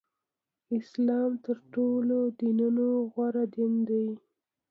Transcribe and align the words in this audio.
اسلام 0.79 1.31
تر 1.45 1.57
ټولو 1.73 2.17
دینونو 2.39 2.87
غوره 3.11 3.43
دین 3.55 3.73
دی. 3.87 4.07